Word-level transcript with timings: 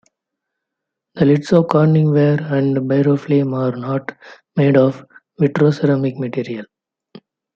The 1.13 1.25
lids 1.25 1.53
of 1.53 1.65
CorningWare 1.65 2.51
and 2.51 2.75
Pyroflam 2.89 3.53
are 3.53 3.75
not 3.77 4.17
made 4.55 4.75
of 4.75 5.05
vitroceramic 5.39 6.17
material. 6.17 6.65